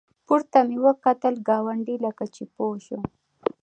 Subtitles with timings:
[0.25, 2.99] پورته مې وکتل، ګاونډي لکه چې پوه شو.